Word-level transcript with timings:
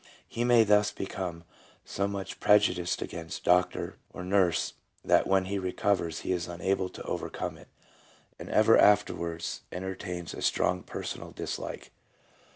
He 0.27 0.43
may 0.43 0.63
thus 0.63 0.89
become 0.91 1.43
so 1.85 2.07
much 2.07 2.39
prejudiced 2.39 3.03
against 3.03 3.43
doctor 3.43 3.97
or 4.11 4.23
nurse 4.23 4.73
that 5.05 5.27
when 5.27 5.45
he 5.45 5.59
recovers 5.59 6.21
he 6.21 6.31
is 6.31 6.47
unable 6.47 6.89
to 6.89 7.03
overcome 7.03 7.55
it, 7.55 7.67
and 8.39 8.49
ever 8.49 8.79
afterwards 8.79 9.61
entertains 9.71 10.33
a 10.33 10.41
strong 10.41 10.81
personal 10.81 11.29
dislike. 11.29 11.91